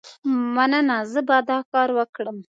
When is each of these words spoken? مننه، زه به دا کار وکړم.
مننه، 0.55 0.97
زه 1.11 1.19
به 1.27 1.37
دا 1.49 1.57
کار 1.71 1.89
وکړم. 1.97 2.37